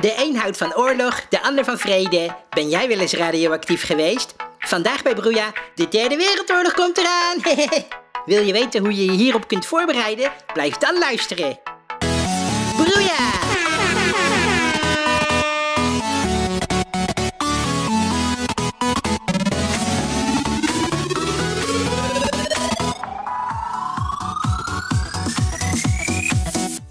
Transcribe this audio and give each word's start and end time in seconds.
De 0.00 0.14
een 0.16 0.36
houdt 0.36 0.56
van 0.56 0.76
oorlog, 0.76 1.26
de 1.28 1.42
ander 1.42 1.64
van 1.64 1.78
vrede. 1.78 2.36
Ben 2.50 2.68
jij 2.68 2.88
wel 2.88 2.98
eens 2.98 3.12
radioactief 3.12 3.86
geweest? 3.86 4.34
Vandaag 4.58 5.02
bij 5.02 5.14
Broeja, 5.14 5.52
de 5.74 5.88
derde 5.88 6.16
wereldoorlog 6.16 6.72
komt 6.72 6.98
eraan. 6.98 7.36
Wil 8.26 8.42
je 8.42 8.52
weten 8.52 8.80
hoe 8.80 8.94
je 8.94 9.04
je 9.04 9.10
hierop 9.10 9.48
kunt 9.48 9.66
voorbereiden? 9.66 10.32
Blijf 10.52 10.76
dan 10.76 10.98
luisteren. 10.98 11.58
Broeja! 12.76 13.29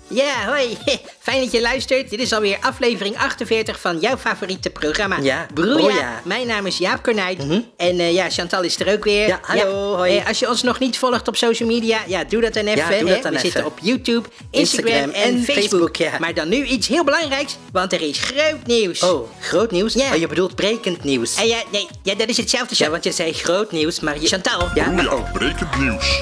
Ja, 0.09 0.45
hoi. 0.45 0.77
Fijn 1.19 1.41
dat 1.41 1.51
je 1.51 1.61
luistert. 1.61 2.09
Dit 2.09 2.19
is 2.19 2.33
alweer 2.33 2.57
aflevering 2.61 3.17
48 3.17 3.79
van 3.79 3.99
jouw 3.99 4.17
favoriete 4.17 4.69
programma. 4.69 5.17
Ja, 5.21 5.47
Broeia. 5.53 5.75
Broeia. 5.75 6.21
Mijn 6.23 6.47
naam 6.47 6.65
is 6.65 6.77
Jaap 6.77 7.03
Kornuit. 7.03 7.39
En 7.77 7.99
eh, 7.99 8.13
ja, 8.13 8.29
Chantal 8.29 8.63
is 8.63 8.79
er 8.79 8.93
ook 8.93 9.03
weer. 9.03 9.27
Ja, 9.27 9.39
hallo, 9.41 9.95
hoi. 9.95 10.17
Eh, 10.17 10.27
als 10.27 10.39
je 10.39 10.49
ons 10.49 10.63
nog 10.63 10.79
niet 10.79 10.97
volgt 10.97 11.27
op 11.27 11.35
social 11.35 11.69
media, 11.69 11.99
ja, 12.07 12.23
doe 12.23 12.41
dat 12.41 12.53
dan 12.53 12.65
even. 12.65 12.99
doe 12.99 13.07
dat 13.07 13.15
hè. 13.15 13.21
dan 13.21 13.31
We 13.31 13.37
even. 13.37 13.39
zitten 13.39 13.65
op 13.65 13.79
YouTube, 13.81 14.29
Instagram, 14.51 14.93
Instagram 14.93 15.23
en, 15.23 15.35
en 15.35 15.43
Facebook. 15.43 15.63
Facebook, 15.63 15.95
ja. 15.95 16.19
Maar 16.19 16.33
dan 16.33 16.49
nu 16.49 16.63
iets 16.65 16.87
heel 16.87 17.03
belangrijks, 17.03 17.57
want 17.71 17.93
er 17.93 18.01
is 18.01 18.19
groot 18.19 18.65
nieuws. 18.65 19.03
Oh, 19.03 19.29
groot 19.39 19.71
nieuws? 19.71 19.93
Ja. 19.93 20.13
Oh, 20.13 20.19
je 20.19 20.27
bedoelt 20.27 20.55
brekend 20.55 21.03
nieuws. 21.03 21.35
En 21.35 21.47
ja, 21.47 21.57
nee, 21.71 21.87
ja, 22.03 22.15
dat 22.15 22.29
is 22.29 22.37
hetzelfde. 22.37 22.75
Ja, 22.77 22.89
want 22.89 23.03
je 23.03 23.11
zei 23.11 23.33
groot 23.33 23.71
nieuws, 23.71 23.99
maar 23.99 24.19
je... 24.21 24.27
Chantal. 24.27 24.69
Ja, 24.75 24.85
maar 24.85 25.05
Broeia, 25.05 25.21
oh. 25.21 25.33
brekend 25.33 25.77
nieuws. 25.79 26.19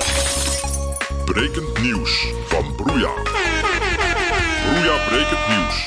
Brekend 1.25 1.81
nieuws 1.81 2.27
van 2.47 2.75
Broeia. 4.71 4.97
Broeia, 4.97 5.07
brekend 5.09 5.47
nieuws. 5.47 5.85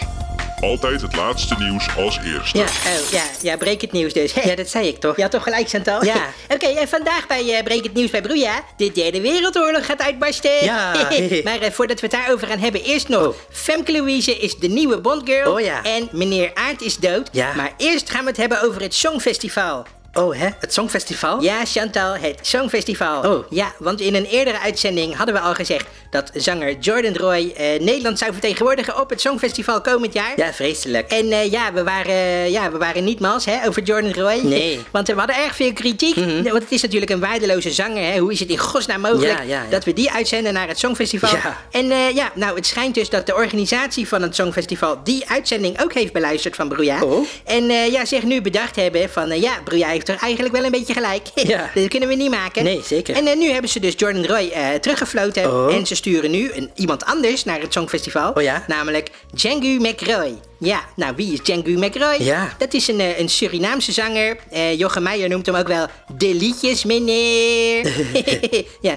Altijd 0.60 1.00
het 1.00 1.16
laatste 1.16 1.54
nieuws 1.58 1.96
als 1.96 2.18
eerste. 2.24 2.58
Ja, 2.58 2.64
oh, 2.64 3.10
ja, 3.10 3.22
ja, 3.40 3.56
breek 3.56 3.80
het 3.80 3.92
nieuws 3.92 4.12
dus. 4.12 4.32
Ja, 4.32 4.54
dat 4.54 4.68
zei 4.68 4.88
ik 4.88 4.96
toch? 4.96 5.16
Ja, 5.16 5.28
toch 5.28 5.42
gelijk, 5.42 5.68
Chantal? 5.68 6.04
Ja. 6.04 6.14
Oké, 6.54 6.66
en 6.66 6.88
vandaag 6.88 7.26
bij 7.26 7.56
eh, 7.56 7.62
Breek 7.62 7.82
het 7.82 7.94
Nieuws 7.94 8.10
bij 8.10 8.20
Broeia. 8.22 8.62
De 8.76 8.92
derde 8.92 9.20
wereldoorlog 9.20 9.86
gaat 9.86 10.02
uitbarsten. 10.02 10.64
Ja. 10.64 10.92
maar 11.44 11.60
eh, 11.60 11.70
voordat 11.70 12.00
we 12.00 12.06
het 12.06 12.16
daarover 12.16 12.46
gaan 12.46 12.58
hebben, 12.58 12.84
eerst 12.84 13.08
nog. 13.08 13.26
Oh. 13.26 13.34
Femke 13.50 13.92
Louise 13.92 14.38
is 14.38 14.56
de 14.56 14.68
nieuwe 14.68 15.00
Bondgirl. 15.00 15.52
Oh 15.52 15.60
ja. 15.60 15.82
En 15.82 16.08
meneer 16.12 16.50
Aard 16.54 16.82
is 16.82 16.96
dood. 16.96 17.28
Ja. 17.32 17.52
Maar 17.56 17.72
eerst 17.76 18.10
gaan 18.10 18.22
we 18.22 18.28
het 18.28 18.36
hebben 18.36 18.62
over 18.62 18.80
het 18.82 18.94
Songfestival. 18.94 19.86
Oh, 20.14 20.36
hè? 20.36 20.48
Het 20.60 20.72
Songfestival? 20.72 21.42
Ja, 21.42 21.64
Chantal, 21.64 22.14
het 22.14 22.38
Songfestival. 22.42 23.32
Oh. 23.32 23.50
Ja, 23.50 23.72
want 23.78 24.00
in 24.00 24.14
een 24.14 24.24
eerdere 24.24 24.58
uitzending 24.58 25.16
hadden 25.16 25.34
we 25.34 25.40
al 25.40 25.54
gezegd 25.54 25.86
dat 26.10 26.30
zanger 26.34 26.78
Jordan 26.78 27.16
Roy 27.16 27.52
eh, 27.56 27.80
Nederland 27.80 28.18
zou 28.18 28.32
vertegenwoordigen 28.32 29.00
op 29.00 29.10
het 29.10 29.20
Songfestival 29.20 29.80
komend 29.80 30.12
jaar. 30.12 30.32
Ja, 30.36 30.52
vreselijk. 30.52 31.10
En 31.10 31.32
eh, 31.32 31.50
ja, 31.50 31.72
we 31.72 31.84
waren, 31.84 32.12
eh, 32.12 32.50
ja, 32.50 32.70
we 32.70 32.78
waren 32.78 33.04
niet 33.04 33.20
mals 33.20 33.44
hè, 33.44 33.66
over 33.66 33.82
Jordan 33.82 34.12
Roy. 34.12 34.40
Nee. 34.42 34.76
Mhm. 34.76 34.84
Want 34.92 35.06
we 35.08 35.14
hadden 35.14 35.36
erg 35.36 35.56
veel 35.56 35.72
kritiek. 35.72 36.14
Want 36.14 36.62
het 36.62 36.72
is 36.72 36.82
natuurlijk 36.82 37.10
een 37.10 37.20
waardeloze 37.20 37.70
zanger. 37.70 38.12
Hè. 38.12 38.18
Hoe 38.18 38.32
is 38.32 38.40
het 38.40 38.48
in 38.48 38.58
godsnaam 38.58 39.00
mogelijk 39.00 39.38
Ja, 39.38 39.42
ja, 39.42 39.62
ja. 39.62 39.70
dat 39.70 39.84
we 39.84 39.92
die 39.92 40.10
uitzenden 40.10 40.52
naar 40.52 40.68
het 40.68 40.78
Songfestival? 40.78 41.30
Ja. 41.30 41.56
En 41.70 41.90
eh, 41.90 42.14
ja, 42.14 42.32
nou, 42.34 42.56
het 42.56 42.66
schijnt 42.66 42.94
dus 42.94 43.10
dat 43.10 43.26
de 43.26 43.34
organisatie 43.34 44.08
van 44.08 44.22
het 44.22 44.34
Songfestival 44.34 45.00
die 45.04 45.28
uitzending 45.28 45.82
ook 45.82 45.92
heeft 45.92 46.12
beluisterd 46.12 46.56
van 46.56 46.68
Broeja. 46.68 47.02
Oh. 47.02 47.26
En 47.44 47.64
ja, 47.66 48.04
zich 48.04 48.22
nu 48.22 48.40
bedacht 48.40 48.76
hebben 48.76 49.10
van, 49.10 49.40
ja, 49.40 49.52
Broeja 49.64 49.88
heeft 50.06 50.22
eigenlijk 50.22 50.54
wel 50.54 50.64
een 50.64 50.70
beetje 50.70 50.94
gelijk. 50.94 51.26
Ja. 51.50 51.70
Dat 51.74 51.88
kunnen 51.88 52.08
we 52.08 52.14
niet 52.14 52.30
maken. 52.30 52.64
Nee, 52.64 52.80
zeker. 52.84 53.14
En 53.14 53.26
eh, 53.26 53.36
nu 53.36 53.50
hebben 53.50 53.70
ze 53.70 53.80
dus 53.80 53.94
Jordan 53.96 54.26
Roy 54.26 54.48
eh, 54.48 54.74
teruggefloten. 54.74 55.52
Oh. 55.52 55.74
En 55.74 55.86
ze 55.86 55.94
sturen 55.94 56.30
nu 56.30 56.50
een, 56.52 56.70
iemand 56.74 57.04
anders 57.04 57.44
naar 57.44 57.60
het 57.60 57.72
Songfestival. 57.72 58.32
Oh 58.32 58.42
ja? 58.42 58.64
Namelijk 58.66 59.10
Django 59.34 59.66
McRoy. 59.66 60.34
Ja, 60.58 60.80
nou 60.96 61.12
wie 61.16 61.32
is 61.32 61.42
Django 61.42 61.70
McRoy? 61.70 62.16
Ja. 62.22 62.54
Dat 62.58 62.74
is 62.74 62.88
een, 62.88 63.00
eh, 63.00 63.18
een 63.18 63.28
Surinaamse 63.28 63.92
zanger. 63.92 64.36
Eh 64.50 64.78
Jochem 64.78 65.02
Meijer 65.02 65.28
noemt 65.28 65.46
hem 65.46 65.54
ook 65.54 65.68
wel 65.68 65.86
de 66.16 66.34
liedjes 66.34 66.84
meneer. 66.84 67.92
ja, 68.80 68.96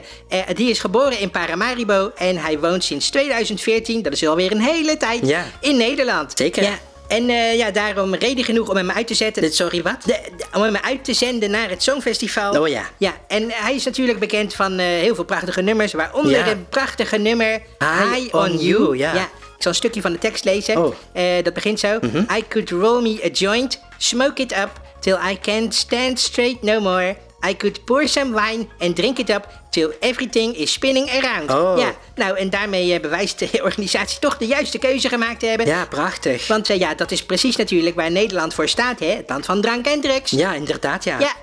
die 0.53 0.70
is 0.70 0.80
geboren 0.80 1.20
in 1.20 1.31
Paramaribo 1.31 2.12
en 2.16 2.38
hij 2.38 2.59
woont 2.59 2.84
sinds 2.84 3.09
2014, 3.09 4.02
dat 4.02 4.14
is 4.14 4.28
alweer 4.28 4.52
een 4.52 4.62
hele 4.62 4.97
tijd, 4.97 5.28
Ja. 5.28 5.46
in 5.62 5.78
Nederland. 5.78 6.31
Zeker. 6.35 6.64
Ja. 6.64 6.80
En 7.08 7.30
eh, 7.30 7.58
ja, 7.58 7.72
daarom 7.72 8.16
reden 8.16 8.44
genoeg 8.44 8.69
om 8.69 8.75
hem 8.75 8.91
uit 8.91 9.08
te 9.08 9.14
zetten. 9.14 9.52
Sorry, 9.53 9.81
wat? 9.81 9.97
De- 10.06 10.19
de- 10.38 10.46
om 10.58 10.62
hem 10.62 10.75
uit 10.75 11.03
te 11.03 11.14
zenden 11.14 11.52
naar 11.52 11.69
het 11.69 11.84
Songfestival. 11.84 12.62
Oh 12.62 12.68
ja. 12.68 12.84
Ja, 12.97 13.14
en 13.28 13.52
hij 13.52 13.75
is 13.75 13.84
natuurlijk 13.86 14.19
bekend 14.19 14.53
van 14.53 14.78
eh, 14.80 14.86
heel 14.86 15.16
veel 15.16 15.24
prachtige 15.24 15.62
nummers, 15.62 15.94
waaronder 15.94 16.31
Ja. 16.31 16.44
het 16.44 16.69
prachtige 16.69 17.18
nummer 17.18 17.62
High 17.80 18.36
on 18.36 18.58
You, 18.58 18.97
ja. 18.97 19.14
Ik 19.14 19.69
zal 19.69 19.72
een 19.72 19.88
stukje 19.90 20.02
van 20.02 20.12
de 20.12 20.18
tekst 20.19 20.44
lezen. 20.46 20.78
Oh. 20.86 20.96
Eh, 21.14 21.44
dat 21.44 21.53
begint 21.53 21.80
zo. 21.80 22.00
I 22.38 22.44
could 22.50 22.69
roll 22.69 23.02
me 23.02 23.22
a 23.25 23.28
joint, 23.28 23.80
smoke 23.97 24.41
it 24.41 24.52
up, 24.52 24.70
till 25.00 25.18
I 25.31 25.40
can't 25.41 25.74
stand 25.75 26.20
straight 26.20 26.62
no 26.62 26.80
more. 26.80 27.16
I 27.50 27.58
could 27.58 27.84
pour 27.85 28.08
some 28.08 28.31
wine 28.41 28.68
and 28.80 28.96
drink 28.96 29.18
it 29.18 29.30
up 29.30 29.47
till 29.73 29.91
everything 30.00 30.56
is 30.56 30.72
spinning 30.72 31.09
around. 31.09 31.51
Oh. 31.51 31.78
Ja, 31.78 31.94
nou 32.16 32.38
en 32.38 32.50
daarmee 32.50 32.94
eh, 32.94 33.01
bewijst 33.01 33.39
de 33.39 33.50
organisatie 33.63 34.19
toch 34.19 34.38
de 34.38 34.45
juiste 34.45 34.78
keuze 34.78 35.09
gemaakt 35.09 35.39
te 35.39 35.45
hebben. 35.45 35.67
Ja, 35.67 35.85
prachtig. 35.85 36.47
Want 36.47 36.69
eh, 36.69 36.79
ja, 36.79 36.95
dat 36.95 37.11
is 37.11 37.23
precies 37.23 37.56
natuurlijk 37.56 37.95
waar 37.95 38.11
Nederland 38.11 38.53
voor 38.53 38.67
staat, 38.67 39.00
hè? 39.00 39.16
Het 39.16 39.29
land 39.29 39.45
van 39.45 39.61
drank 39.61 39.85
en 39.85 40.01
drugs. 40.01 40.31
Ja, 40.31 40.53
inderdaad, 40.53 41.03
ja. 41.03 41.19
Ja, 41.19 41.34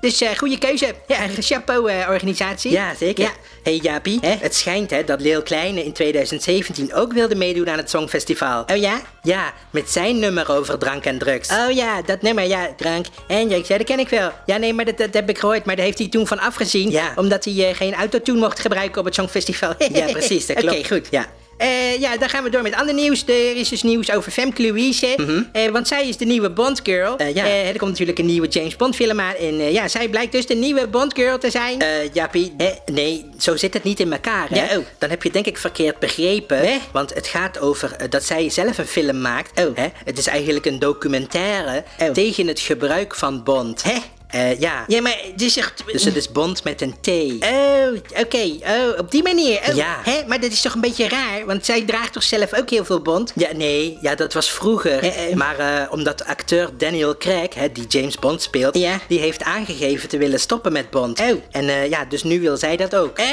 dus 0.00 0.20
eh 0.20 0.36
goede 0.36 0.58
keuze. 0.58 0.94
Ja, 1.06 1.18
chapeau 1.38 1.90
eh, 1.90 2.08
organisatie. 2.08 2.70
Ja, 2.70 2.94
zeker. 2.94 3.24
Ja. 3.24 3.32
hey, 3.62 3.76
Jaapie, 3.82 4.18
het 4.22 4.54
schijnt 4.54 4.90
hè, 4.90 5.04
dat 5.04 5.20
Leel 5.20 5.42
Kleine 5.42 5.84
in 5.84 5.92
2017 5.92 6.94
ook 6.94 7.12
wilde 7.12 7.34
meedoen 7.34 7.70
aan 7.70 7.78
het 7.78 7.90
Songfestival. 7.90 8.64
Oh 8.66 8.76
ja? 8.76 9.00
Ja, 9.22 9.52
met 9.70 9.90
zijn 9.90 10.18
nummer 10.18 10.52
over 10.52 10.78
drank 10.78 11.04
en 11.04 11.18
drugs. 11.18 11.50
Oh 11.50 11.70
ja, 11.70 12.02
dat 12.02 12.22
nummer, 12.22 12.44
ja, 12.44 12.68
drank 12.76 13.06
en 13.28 13.48
drugs, 13.48 13.68
ja, 13.68 13.76
dat 13.76 13.86
ken 13.86 13.98
ik 13.98 14.08
wel. 14.08 14.30
Ja, 14.46 14.56
nee, 14.56 14.72
maar 14.74 14.84
dat, 14.84 14.98
dat 14.98 15.14
heb 15.14 15.28
ik 15.28 15.38
gehoord, 15.38 15.64
maar 15.64 15.76
daar 15.76 15.84
heeft 15.84 15.98
hij 15.98 16.08
toen 16.08 16.26
van 16.26 16.38
afgezien. 16.38 16.90
Ja. 16.90 17.12
Omdat 17.16 17.44
hij 17.44 17.68
eh, 17.68 17.76
geen 17.76 17.94
autotune 17.94 18.38
mocht 18.38 18.58
gebruiken 18.60 18.98
op 18.98 19.04
het 19.04 19.14
Songfestival. 19.14 19.74
Ja, 19.78 20.04
precies, 20.12 20.46
dat 20.46 20.56
klopt. 20.60 20.78
Oké, 20.78 20.88
goed. 20.94 21.08
Ja. 21.10 21.26
Eh, 21.58 22.00
ja, 22.00 22.16
dan 22.16 22.28
gaan 22.28 22.44
we 22.44 22.50
door 22.50 22.62
met 22.62 22.74
ander 22.74 22.94
nieuws. 22.94 23.26
Er 23.26 23.56
is 23.56 23.68
dus 23.68 23.82
nieuws 23.82 24.10
over 24.12 24.32
Femke 24.32 24.62
Louise. 24.62 25.16
Eh, 25.52 25.68
want 25.70 25.88
zij 25.88 26.08
is 26.08 26.16
de 26.16 26.24
nieuwe 26.24 26.50
Bondgirl. 26.50 27.12
Mhm. 27.12 27.22
Eh, 27.22 27.34
ja. 27.34 27.46
Er 27.46 27.76
komt 27.78 27.90
natuurlijk 27.90 28.18
een 28.18 28.26
nieuwe 28.26 28.48
James 28.48 28.76
Bond 28.76 28.94
film 28.96 29.20
aan. 29.20 29.34
En 29.34 29.72
ja, 29.72 29.88
zij 29.88 30.08
blijkt 30.08 30.32
dus 30.32 30.46
de 30.46 30.54
nieuwe 30.54 30.86
Bondgirl 30.86 31.38
te 31.38 31.50
zijn. 31.50 31.80
Eh, 31.80 32.12
Jaapie, 32.12 32.54
eh, 32.56 32.66
nee, 32.92 33.24
zo 33.38 33.56
zit 33.56 33.74
het 33.74 33.82
niet 33.84 34.00
in 34.00 34.12
elkaar, 34.12 34.48
hè? 34.50 34.56
Ja, 34.56 34.78
oh. 34.78 34.84
Dan 34.98 35.10
heb 35.10 35.22
je 35.22 35.30
denk 35.30 35.46
ik 35.46 35.58
verkeerd 35.58 35.98
begrepen. 35.98 36.58
Hè? 36.58 36.78
Want 36.92 37.14
het 37.14 37.26
gaat 37.26 37.60
over 37.60 37.96
dat 38.10 38.24
zij 38.24 38.50
zelf 38.50 38.78
een 38.78 38.86
film 38.86 39.20
maakt. 39.20 39.60
Oh. 39.60 39.76
Hè? 39.76 39.86
Het 40.04 40.18
is 40.18 40.26
eigenlijk 40.26 40.66
een 40.66 40.78
documentaire 40.78 41.84
Oh. 42.02 42.10
tegen 42.10 42.46
het 42.46 42.60
gebruik 42.60 43.14
van 43.14 43.42
Bond. 43.42 43.82
Hè? 43.82 43.96
Eh, 44.36 44.60
ja. 44.60 44.84
ja, 44.86 45.00
maar 45.00 45.18
het 45.32 45.42
is 45.42 45.56
echt... 45.56 45.82
Dus 45.92 46.04
het 46.04 46.16
is 46.16 46.32
Bond 46.32 46.64
met 46.64 46.80
een 46.80 46.94
T. 47.00 47.08
Oh, 47.44 48.20
oké. 48.20 48.44
Oh, 48.60 48.98
op 48.98 49.10
die 49.10 49.22
manier. 49.22 49.60
Oh, 49.68 49.74
Ja. 49.74 49.96
Hè? 50.04 50.20
Maar 50.26 50.40
dat 50.40 50.50
is 50.52 50.60
toch 50.60 50.74
een 50.74 50.80
beetje 50.80 51.08
raar? 51.08 51.44
Want 51.46 51.64
zij 51.64 51.82
draagt 51.82 52.12
toch 52.12 52.22
zelf 52.22 52.54
ook 52.54 52.70
heel 52.70 52.84
veel 52.84 53.00
bond? 53.02 53.32
Ja, 53.34 53.48
nee, 53.54 53.98
ja, 54.00 54.14
dat 54.14 54.32
was 54.32 54.50
vroeger. 54.50 54.98
Eh. 54.98 55.34
Maar 55.34 55.58
eh, 55.58 55.92
omdat 55.92 56.24
acteur 56.24 56.70
Daniel 56.78 57.16
Craig, 57.16 57.54
hè, 57.54 57.72
die 57.72 57.86
James 57.86 58.18
Bond 58.18 58.42
speelt, 58.42 58.78
Ja. 58.78 58.98
die 59.08 59.18
heeft 59.20 59.42
aangegeven 59.42 60.08
te 60.08 60.18
willen 60.18 60.40
stoppen 60.40 60.72
met 60.72 60.90
Bond. 60.90 61.20
Oh. 61.20 61.26
En 61.50 61.88
ja, 61.90 62.04
dus 62.04 62.22
nu 62.22 62.40
wil 62.40 62.56
zij 62.56 62.76
dat 62.76 62.94
ook. 62.96 63.18
Oh, 63.18 63.24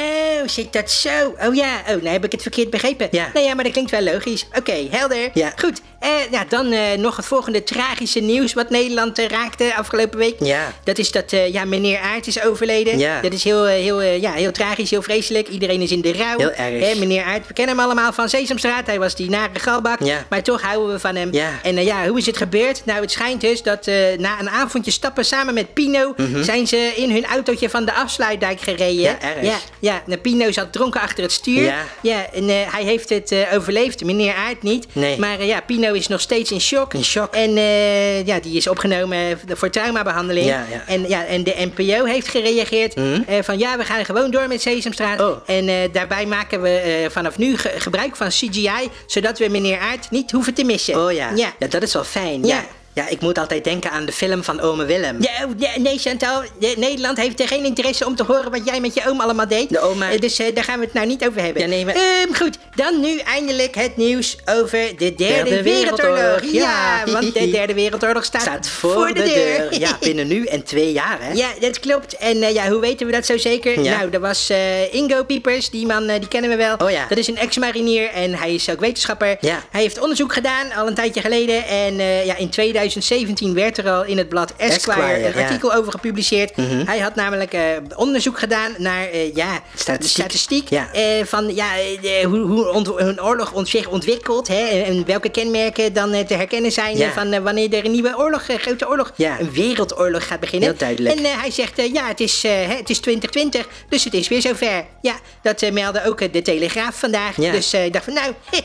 zit 0.48 0.72
dat 0.72 0.90
zo? 0.90 1.34
Oh 1.46 1.54
ja, 1.54 1.80
oh, 1.80 1.86
nou 1.88 2.08
heb 2.08 2.24
ik 2.24 2.32
het 2.32 2.42
verkeerd 2.42 2.70
begrepen. 2.70 3.08
Ja. 3.10 3.30
Nou 3.34 3.46
ja, 3.46 3.54
maar 3.54 3.64
dat 3.64 3.72
klinkt 3.72 3.90
wel 3.90 4.02
logisch. 4.02 4.46
Oké, 4.58 4.86
helder. 4.90 5.30
Ja. 5.34 5.52
Goed, 5.56 5.80
ja, 6.30 6.44
dan 6.48 6.72
eh, 6.72 6.98
nog 6.98 7.16
het 7.16 7.26
volgende 7.26 7.62
tragische 7.62 8.20
nieuws 8.20 8.52
wat 8.52 8.70
Nederland 8.70 9.18
eh, 9.18 9.26
raakte 9.26 9.74
afgelopen 9.76 10.18
week. 10.18 10.34
Ja. 10.38 10.72
Dat 10.84 10.98
is 10.98 11.12
dat 11.12 11.30
ja, 11.30 11.64
meneer 11.64 11.98
Aert 11.98 12.26
is 12.26 12.42
overleden. 12.42 12.98
Ja. 12.98 13.20
Dat 13.20 13.32
is 13.32 13.44
heel, 13.44 13.64
heel, 13.64 14.02
ja, 14.02 14.32
heel 14.32 14.52
tragisch, 14.52 14.90
heel 14.90 15.02
vreselijk. 15.02 15.48
Iedereen 15.48 15.80
is 15.80 15.90
in 15.90 16.00
de 16.00 16.12
rouw. 16.12 16.38
Heel 16.38 16.52
erg. 16.52 16.84
Hè, 16.84 16.98
meneer 16.98 17.24
Aert, 17.24 17.46
we 17.46 17.54
kennen 17.54 17.76
hem 17.76 17.84
allemaal 17.84 18.12
van 18.12 18.28
Sesamstraat. 18.28 18.86
Hij 18.86 18.98
was 18.98 19.14
die 19.14 19.30
nare 19.30 19.58
galbak. 19.58 20.02
Ja. 20.02 20.26
Maar 20.28 20.42
toch 20.42 20.62
houden 20.62 20.92
we 20.94 21.00
van 21.00 21.16
hem. 21.16 21.32
Ja. 21.32 21.50
En 21.62 21.84
ja, 21.84 22.08
hoe 22.08 22.18
is 22.18 22.26
het 22.26 22.36
gebeurd? 22.36 22.82
Nou, 22.84 23.00
het 23.00 23.10
schijnt 23.10 23.40
dus 23.40 23.62
dat 23.62 23.86
na 24.18 24.40
een 24.40 24.50
avondje 24.50 24.90
stappen 24.90 25.24
samen 25.24 25.54
met 25.54 25.74
Pino... 25.74 26.14
zijn 26.40 26.66
ze 26.66 26.92
in 26.96 27.10
hun 27.10 27.24
autootje 27.26 27.70
van 27.70 27.84
de 27.84 27.92
afsluitdijk 27.92 28.60
gereden. 28.60 29.16
Mhm. 29.16 29.26
Ja, 29.26 29.34
erg. 29.36 29.46
Ja, 29.46 29.56
ja, 29.78 30.02
nou, 30.06 30.20
Pino 30.20 30.52
zat 30.52 30.72
dronken 30.72 31.00
achter 31.00 31.22
het 31.22 31.32
stuur. 31.32 31.62
Ja. 31.62 31.84
Ja, 32.00 32.26
en 32.32 32.48
hij 32.48 32.84
heeft 32.84 33.08
het 33.08 33.34
overleefd, 33.54 34.04
meneer 34.04 34.34
Aert 34.34 34.62
niet. 34.62 34.86
Nee. 34.92 35.18
Maar 35.18 35.44
ja, 35.44 35.60
Pino 35.60 35.93
is 35.94 36.06
nog 36.08 36.20
steeds 36.20 36.50
in 36.50 36.60
shock. 36.60 36.94
In 36.94 37.04
shock. 37.04 37.34
En 37.34 37.56
eh, 37.56 38.26
ja, 38.26 38.40
die 38.40 38.56
is 38.56 38.66
opgenomen 38.68 39.40
voor 39.48 39.70
traumabehandeling. 39.70 40.46
Ja, 40.46 40.64
ja. 40.70 40.82
En, 40.86 41.08
ja, 41.08 41.24
en 41.26 41.44
de 41.44 41.54
NPO 41.74 42.04
heeft 42.04 42.28
gereageerd 42.28 42.96
Mhm. 42.96 43.20
eh, 43.26 43.42
van 43.42 43.58
ja, 43.58 43.76
we 43.76 43.84
gaan 43.84 44.04
gewoon 44.04 44.30
door 44.30 44.48
met 44.48 44.62
Sesamstraat. 44.62 45.20
Oh. 45.20 45.36
En 45.46 45.68
eh, 45.68 45.74
daarbij 45.92 46.26
maken 46.26 46.62
we 46.62 46.68
eh, 46.78 47.10
vanaf 47.10 47.38
nu 47.38 47.56
ge- 47.58 47.72
gebruik 47.78 48.16
van 48.16 48.28
CGI, 48.28 48.88
zodat 49.06 49.38
we 49.38 49.48
meneer 49.48 49.78
Aert 49.78 50.10
niet 50.10 50.30
hoeven 50.30 50.54
te 50.54 50.64
missen. 50.64 51.04
Oh 51.04 51.12
ja. 51.12 51.30
Ja. 51.34 51.52
ja, 51.58 51.66
dat 51.66 51.82
is 51.82 51.92
wel 51.92 52.04
fijn. 52.04 52.44
Ja. 52.46 52.64
Ja. 52.94 53.08
Ik 53.08 53.20
moet 53.20 53.38
altijd 53.38 53.64
denken 53.64 53.90
aan 53.90 54.04
de 54.06 54.12
film 54.12 54.44
van 54.44 54.60
ome 54.60 54.84
Willem. 54.84 55.16
Ja, 55.22 55.44
oh, 55.46 55.50
ja, 55.56 55.70
nee, 55.78 55.98
Chantal. 55.98 56.42
de- 56.58 56.74
Nederland 56.76 57.18
heeft 57.18 57.40
er 57.40 57.48
geen 57.48 57.64
interesse 57.64 58.06
om 58.06 58.16
te 58.16 58.22
horen 58.24 58.50
wat 58.50 58.60
jij 58.64 58.80
met 58.80 58.94
je 58.94 59.02
oom 59.08 59.20
allemaal 59.20 59.48
deed. 59.48 59.68
De 59.68 59.80
oma- 59.80 60.10
Eh, 60.10 60.20
Dus 60.20 60.38
eh, 60.38 60.54
daar 60.54 60.64
gaan 60.64 60.78
we 60.78 60.84
het 60.84 60.94
nou 60.94 61.06
niet 61.06 61.26
over 61.28 61.42
hebben. 61.42 61.62
Ja, 61.62 61.68
nee, 61.68 61.84
maar- 61.84 61.94
Ehm, 61.94 62.34
goed, 62.34 62.58
dan 62.74 63.00
nu 63.00 63.18
eindelijk 63.18 63.74
het 63.74 63.96
nieuws 63.96 64.36
over 64.44 64.78
de 64.78 65.14
derde, 65.14 65.14
Derde 65.16 65.62
wereldoorlog. 65.62 66.16
Wereldoorlog, 66.18 66.52
Ja, 66.52 67.02
ja. 67.06 67.12
want 67.12 67.34
de 67.34 67.50
derde 67.50 67.74
wereldoorlog 67.74 68.24
staat, 68.24 68.40
Staat 68.40 68.68
voor, 68.68 69.14
de, 69.14 69.22
deur. 69.22 69.78
Ja, 69.80 69.96
binnen 70.00 70.26
nu 70.26 70.44
en 70.44 70.62
twee 70.64 70.92
jaar, 70.92 71.18
hè? 71.20 71.32
Ja, 71.32 71.48
dat 71.60 71.80
klopt. 71.80 72.16
En 72.16 72.42
eh, 72.42 72.54
ja, 72.54 72.68
hoe 72.70 72.80
weten 72.80 73.06
we 73.06 73.12
dat 73.12 73.26
zo 73.26 73.38
zeker? 73.38 73.80
Ja. 73.82 73.96
Nou, 73.98 74.10
er 74.12 74.20
was 74.20 74.50
Ingo 74.90 75.24
Piepers, 75.24 75.70
die 75.70 75.86
man 75.86 76.06
die 76.06 76.28
kennen 76.28 76.50
we 76.50 76.56
wel. 76.56 76.76
Oh 76.76 76.90
ja. 76.90 77.06
Dat 77.08 77.18
is 77.18 77.26
een 77.28 77.36
ex-marinier 77.38 78.08
en 78.10 78.34
hij 78.34 78.54
is 78.54 78.70
ook 78.70 78.80
wetenschapper. 78.80 79.36
Ja. 79.40 79.62
Hij 79.70 79.80
heeft 79.80 80.00
onderzoek 80.00 80.32
gedaan, 80.32 80.72
al 80.72 80.86
een 80.86 80.94
tijdje 80.94 81.20
geleden. 81.20 81.66
En 81.66 81.94
ja, 82.26 82.36
in 82.36 82.48
2017 82.88 83.54
werd 83.54 83.78
er 83.78 83.90
al 83.90 84.04
in 84.04 84.18
het 84.18 84.28
blad 84.28 84.52
Esquire, 84.56 85.00
Esquire, 85.00 85.16
een 85.16 85.22
ja. 85.22 85.28
Mhm. 85.28 85.38
artikel 85.38 85.74
over 85.74 85.92
gepubliceerd. 85.92 86.52
Hij 86.84 86.98
had 86.98 87.14
namelijk 87.14 87.52
eh, 87.52 87.62
onderzoek 87.96 88.38
gedaan 88.38 88.74
naar 88.78 89.08
eh, 89.08 89.34
ja, 89.34 89.60
Statistiek. 89.74 90.00
de 90.02 90.08
statistiek 90.08 90.68
Ja. 90.70 90.92
eh, 90.92 91.24
van 91.24 91.54
ja, 91.54 91.66
hoe, 92.24 92.38
hoe 92.38 93.00
een 93.00 93.22
oorlog 93.22 93.52
ont- 93.52 93.68
zich 93.68 93.88
ontwikkelt. 93.88 94.48
Hè, 94.48 94.66
en, 94.66 95.06
welke 95.06 95.28
kenmerken 95.28 95.92
dan 95.92 96.24
te 96.26 96.34
herkennen 96.34 96.72
zijn 96.72 96.96
Ja. 96.96 97.12
van 97.12 97.42
wanneer 97.42 97.72
er 97.74 97.84
een 97.84 97.90
nieuwe 97.90 98.14
oorlog, 98.18 98.48
een 98.48 98.58
grote 98.58 98.88
oorlog, 98.88 99.12
een 99.16 99.52
wereldoorlog 99.52 100.26
gaat 100.26 100.40
beginnen. 100.40 100.68
Heel 100.68 100.78
duidelijk. 100.78 101.18
En 101.18 101.38
hij 101.40 101.50
zegt, 101.50 101.72
ja, 101.92 102.06
het 102.08 102.20
is, 102.20 102.42
het 102.68 102.90
is 102.90 102.98
2020, 102.98 103.68
dus 103.88 104.04
het 104.04 104.14
is 104.14 104.28
weer 104.28 104.40
zover. 104.40 104.84
Ja, 105.02 105.14
dat 105.42 105.70
meldde 105.72 106.04
ook 106.06 106.32
de 106.32 106.42
Telegraaf 106.42 106.98
vandaag. 106.98 107.34
Dus 107.34 107.74
ik 107.74 107.92
dacht 107.92 108.04
van, 108.04 108.14
nou, 108.14 108.32
heh, 108.50 108.60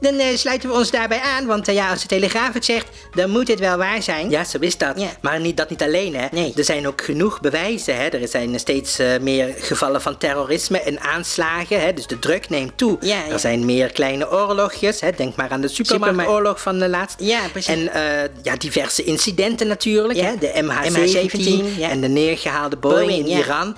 dan 0.00 0.18
eh, 0.18 0.36
sluiten 0.36 0.68
we 0.68 0.74
ons 0.74 0.90
daarbij 0.90 1.20
aan. 1.20 1.46
Want 1.46 1.68
eh, 1.68 1.74
ja, 1.74 1.90
als 1.90 2.00
de 2.00 2.08
Telegraaf 2.08 2.52
het 2.52 2.64
zegt, 2.64 2.86
dan 3.14 3.30
moet 3.30 3.48
het 3.48 3.58
wel 3.58 3.76
waar 3.76 4.02
zijn. 4.02 4.30
Ja, 4.30 4.44
zo 4.44 4.58
is 4.60 4.78
dat. 4.78 5.00
Ja. 5.00 5.08
Maar 5.20 5.40
niet, 5.40 5.56
dat 5.56 5.70
niet 5.70 5.82
alleen, 5.82 6.16
hè. 6.16 6.26
Nee. 6.30 6.52
Er 6.56 6.64
zijn 6.64 6.86
ook 6.86 7.02
genoeg 7.02 7.40
bewijzen, 7.40 7.96
hè. 7.96 8.08
Er 8.08 8.28
zijn 8.28 8.58
steeds 8.58 8.98
eh, 8.98 9.20
meer 9.20 9.54
gevallen 9.58 10.02
van 10.02 10.18
terrorisme 10.18 10.80
en 10.80 11.00
aanslagen, 11.00 11.80
hè. 11.80 11.92
Dus 11.92 12.06
de 12.06 12.18
druk 12.18 12.48
neemt 12.48 12.78
toe. 12.78 12.96
Ja, 13.00 13.24
ja. 13.24 13.32
Er 13.32 13.38
zijn 13.38 13.64
meer 13.64 13.92
kleine 13.92 14.30
oorlogjes, 14.30 15.00
hè. 15.00 15.10
Denk 15.16 15.36
maar 15.36 15.50
aan 15.50 15.60
de 15.60 15.68
supermarktoorlog 15.68 16.60
van 16.60 16.78
de 16.78 16.88
laatste. 16.88 17.24
Ja, 17.24 17.40
precies. 17.52 17.74
En 17.74 17.90
ja, 18.42 18.56
diverse 18.56 19.04
incidenten 19.04 19.66
natuurlijk, 19.66 20.20
hè. 20.20 20.36
De 20.38 20.52
MH17, 20.62 20.92
MH17, 20.92 21.78
ja. 21.78 21.90
en 21.90 22.00
de 22.00 22.08
neergehaalde 22.08 22.76
Boeing, 22.76 23.06
Boeing, 23.06 23.28
in. 23.28 23.38
Iran 23.38 23.76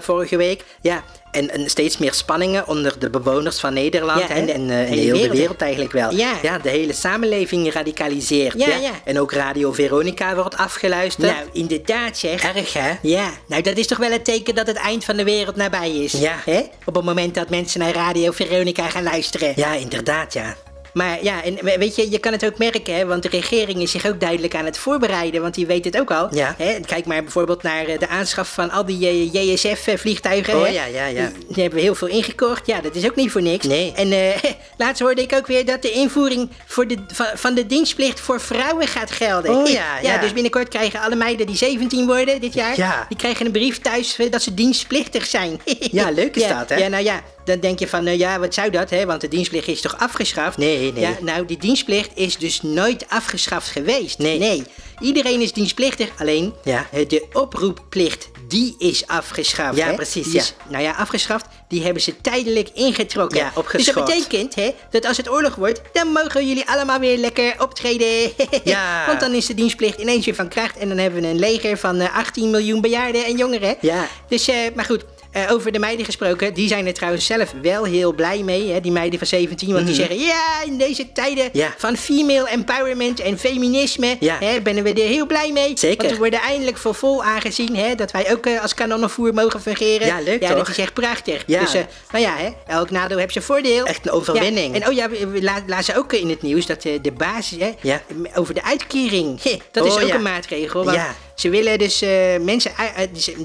vorige 0.00 0.36
week. 0.36 0.64
Ja. 0.80 1.02
En, 1.30 1.50
en 1.50 1.70
steeds 1.70 1.98
meer 1.98 2.14
spanningen 2.14 2.68
onder 2.68 2.98
de 2.98 3.10
bewoners 3.10 3.60
van 3.60 3.74
Nederland 3.74 4.20
Ja, 4.20 4.28
en- 4.28 4.48
en, 4.48 4.70
eh, 4.70 4.78
en 4.80 4.86
hele 4.86 5.00
heel 5.00 5.04
de 5.06 5.12
wereld, 5.12 5.32
hè. 5.32 5.38
wereld 5.38 5.60
eigenlijk 5.60 5.92
wel. 5.92 6.14
Ja. 6.14 6.32
ja, 6.42 6.58
de 6.58 6.68
hele 6.68 6.92
samenleving 6.92 7.72
radicaliseert. 7.72 8.54
Ja. 8.58 8.66
En 9.04 9.20
ook 9.20 9.32
Radio 9.32 9.72
Veronica 9.72 10.34
wordt 10.34 10.56
afgeluisterd. 10.56 11.32
Nou, 11.32 11.44
inderdaad 11.52 12.18
zeg. 12.18 12.42
Erg, 12.54 12.72
hè? 12.72 12.92
Ja, 13.02 13.30
nou 13.46 13.62
dat 13.62 13.76
is 13.76 13.86
toch 13.86 13.98
wel 13.98 14.10
het 14.10 14.24
teken 14.24 14.54
dat 14.54 14.66
het 14.66 14.76
eind 14.76 15.04
van 15.04 15.16
de 15.16 15.24
wereld 15.24 15.56
nabij 15.56 15.90
is. 15.90 16.12
Ja. 16.12 16.34
Hè? 16.44 16.62
Op 16.84 16.94
het 16.94 17.04
moment 17.04 17.34
dat 17.34 17.50
mensen 17.50 17.80
naar 17.80 17.92
Radio 17.92 18.30
Veronica 18.32 18.88
gaan 18.88 19.02
luisteren. 19.02 19.52
Ja, 19.56 19.74
inderdaad, 19.74 20.32
ja. 20.32 20.56
Maar 20.96 21.18
ja, 21.22 21.42
en 21.44 21.54
we- 21.60 21.76
weet 21.78 21.96
je, 21.96 22.10
je 22.10 22.18
kan 22.18 22.32
het 22.32 22.44
ook 22.44 22.58
merken, 22.58 22.94
hè, 22.94 23.06
want 23.06 23.22
de 23.22 23.28
regering 23.28 23.82
is 23.82 23.90
zich 23.90 24.06
ook 24.06 24.20
duidelijk 24.20 24.54
aan 24.54 24.64
het 24.64 24.78
voorbereiden, 24.78 25.40
want 25.42 25.54
die 25.54 25.66
weet 25.66 25.84
het 25.84 25.98
ook 26.00 26.10
al. 26.10 26.34
Ja. 26.34 26.54
Hè? 26.58 26.80
Kijk 26.80 27.06
maar 27.06 27.22
bijvoorbeeld 27.22 27.62
naar 27.62 27.84
eh, 27.86 27.98
de 27.98 28.08
aanschaf 28.08 28.48
van 28.52 28.70
al 28.70 28.84
die 28.86 29.30
JSF-vliegtuigen. 29.30 30.54
Oh, 30.56 30.62
hè. 30.62 30.68
ja, 30.68 30.84
ja, 30.84 31.06
ja. 31.06 31.30
Die, 31.48 31.62
hebben 31.62 31.74
we 31.78 31.80
heel 31.84 31.94
veel 31.94 32.08
ingekocht. 32.08 32.66
Ja, 32.66 32.80
dat 32.80 32.94
is 32.94 33.04
ook 33.06 33.16
niet 33.16 33.30
voor 33.30 33.42
niks. 33.42 33.66
Nee. 33.66 33.92
En 33.96 34.12
eh, 34.12 34.50
laatst 34.82 35.02
hoorde 35.02 35.22
ik 35.22 35.32
ook 35.32 35.46
weer 35.46 35.64
dat 35.64 35.82
de 35.82 35.90
invoering 35.90 36.50
voor 36.66 36.86
de, 36.86 36.96
van, 37.12 37.26
van 37.34 37.54
de 37.54 37.66
dienstplicht 37.66 38.20
voor 38.20 38.40
vrouwen 38.40 38.86
gaat 38.86 39.10
gelden. 39.10 39.54
Oh, 39.54 39.66
ja, 39.68 39.98
ja. 40.02 40.18
dus 40.18 40.32
binnenkort 40.32 40.68
krijgen 40.68 41.00
alle 41.00 41.16
meiden 41.16 41.46
die 41.46 41.56
17 41.56 42.06
worden 42.06 42.40
dit 42.40 42.54
jaar, 42.54 42.76
Ja. 42.76 43.04
die 43.08 43.16
krijgen 43.18 43.46
een 43.46 43.52
brief 43.52 43.78
thuis 43.80 44.18
eh, 44.18 44.30
dat 44.30 44.42
ze 44.42 44.54
dienstplichtig 44.54 45.26
zijn. 45.26 45.60
Ja, 45.90 46.10
leuk 46.10 46.36
is 46.36 46.42
Ja, 46.42 46.58
dat, 46.58 46.68
hè? 46.68 46.76
Ja, 46.76 46.88
nou 46.88 47.04
ja, 47.04 47.20
dan 47.46 47.60
denk 47.60 47.78
je 47.78 47.88
van, 47.88 48.06
eh, 48.06 48.18
ja, 48.18 48.38
wat 48.38 48.54
zou 48.54 48.70
dat, 48.70 48.90
hè? 48.90 49.06
Want 49.06 49.20
de 49.20 49.28
dienstplicht 49.28 49.68
is 49.68 49.80
toch 49.80 49.98
afgeschaft? 49.98 50.56
Nee, 50.56 50.92
nee. 50.92 51.00
Ja, 51.02 51.16
nou, 51.20 51.46
die 51.46 51.58
dienstplicht 51.58 52.10
is 52.14 52.36
dus 52.38 52.62
nooit 52.62 53.04
afgeschaft 53.08 53.68
geweest. 53.70 54.18
Nee. 54.18 54.38
Nee. 54.38 54.62
Iedereen 55.00 55.40
is 55.40 55.52
dienstplichtig, 55.52 56.08
alleen 56.18 56.54
Ja. 56.64 56.86
eh, 56.92 57.08
de 57.08 57.26
oproepplicht, 57.32 58.28
die 58.48 58.74
is 58.78 59.06
afgeschaft. 59.06 59.76
Ja, 59.76 59.86
hè? 59.86 59.94
precies, 59.94 60.24
Die 60.24 60.34
ja. 60.34 60.40
is, 60.40 60.54
nou 60.68 60.82
ja, 60.82 60.92
afgeschaft, 60.92 61.46
die 61.68 61.82
hebben 61.84 62.02
ze 62.02 62.20
tijdelijk 62.20 62.68
ingetrokken. 62.74 63.38
Ja, 63.38 63.44
dus 63.48 63.56
opgeschort. 63.56 64.06
dat 64.06 64.06
betekent 64.06 64.54
hè, 64.54 64.74
dat 64.90 65.06
als 65.06 65.16
het 65.16 65.30
oorlog 65.30 65.54
wordt, 65.54 65.80
dan 65.92 66.08
mogen 66.08 66.48
jullie 66.48 66.68
allemaal 66.68 66.98
weer 66.98 67.18
lekker 67.18 67.54
optreden. 67.58 68.32
Ja. 68.64 69.06
Want 69.06 69.20
dan 69.20 69.32
is 69.34 69.46
de 69.46 69.54
dienstplicht 69.54 69.98
ineens 70.00 70.24
weer 70.24 70.34
van 70.34 70.48
kracht 70.48 70.76
en 70.76 70.88
dan 70.88 70.98
hebben 70.98 71.20
we 71.22 71.28
een 71.28 71.38
leger 71.38 71.78
van 71.78 72.00
eh, 72.00 72.16
18 72.16 72.50
miljoen 72.50 72.80
bejaarden 72.80 73.24
en 73.24 73.36
jongeren. 73.36 73.76
Ja. 73.80 74.08
Dus, 74.28 74.48
eh, 74.48 74.56
maar 74.74 74.84
goed. 74.84 75.04
Eh, 75.36 75.52
over 75.52 75.72
de 75.72 75.78
meiden 75.78 76.04
gesproken, 76.04 76.54
die 76.54 76.68
zijn 76.68 76.86
er 76.86 76.92
trouwens 76.94 77.26
zelf 77.26 77.54
wel 77.62 77.84
heel 77.84 78.12
blij 78.12 78.42
mee, 78.42 78.70
hè, 78.72 78.80
die 78.80 78.92
meiden 78.92 79.18
van 79.18 79.26
17. 79.28 79.72
Want 79.72 79.86
die 79.86 79.94
zeggen, 79.94 80.18
ja, 80.18 80.62
in 80.64 80.78
deze 80.78 81.12
tijden 81.12 81.44
Mhm. 81.46 81.58
Ja. 81.58 81.74
van 81.78 81.96
female 81.96 82.48
empowerment 82.48 83.20
en 83.20 83.38
feminisme, 83.38 84.16
Ja. 84.20 84.36
hè, 84.40 84.60
ben 84.60 84.82
we 84.82 84.92
er 84.92 85.08
heel 85.08 85.26
blij 85.26 85.52
mee. 85.52 85.72
Zeker. 85.78 85.96
Want 85.98 86.10
we 86.10 86.16
worden 86.18 86.40
eindelijk 86.40 86.76
voor 86.76 86.94
vol 86.94 87.24
aangezien, 87.24 87.76
hè, 87.76 87.94
dat 87.94 88.10
wij 88.10 88.32
ook 88.32 88.46
eh, 88.46 88.62
als 88.62 88.74
kanonnenvoer 88.74 89.34
mogen 89.34 89.60
fungeren. 89.60 90.06
Ja, 90.06 90.20
leuk 90.20 90.42
Ja, 90.42 90.54
dat 90.54 90.68
is 90.68 90.78
echt 90.78 90.92
prachtig. 90.94 91.42
Ja. 91.46 91.60
Dus, 91.60 91.74
eh, 91.74 91.82
nou 92.10 92.24
ja, 92.24 92.36
hè, 92.36 92.48
elk 92.66 92.90
nadeel 92.90 93.18
heeft 93.18 93.32
zijn 93.32 93.44
voordeel. 93.44 93.84
Echt 93.86 94.06
een 94.06 94.12
overwinning. 94.12 94.76
Ja, 94.76 94.80
En 94.82 94.88
oh 94.88 94.94
ja, 94.94 95.08
we, 95.10 95.26
we 95.26 95.42
la- 95.42 95.62
lazen 95.66 95.96
ook 95.96 96.12
in 96.12 96.28
het 96.28 96.42
nieuws 96.42 96.66
dat 96.66 96.82
de 96.82 97.12
basis, 97.16 97.58
hè, 97.82 97.96
over 98.34 98.54
de 98.54 98.62
uitkering, 98.64 99.40
dat 99.70 99.86
is 99.86 99.94
Oh, 99.94 100.02
ook 100.02 100.08
een 100.10 100.22
maatregel. 100.22 100.84
Want 100.84 100.96
Ja. 100.96 101.14
Ze 101.36 101.48
willen 101.48 101.78
dus 101.78 102.02
eh, 102.02 102.10
mensen 102.40 102.72